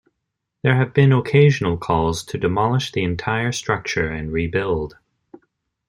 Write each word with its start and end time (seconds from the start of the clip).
There 0.63 0.77
have 0.77 0.95
been 0.95 1.11
occasional 1.13 1.77
calls 1.77 2.23
to 2.23 2.39
demolish 2.39 2.91
the 2.91 3.03
entire 3.03 3.51
structure 3.51 4.09
and 4.09 4.31
rebuild. 4.33 4.97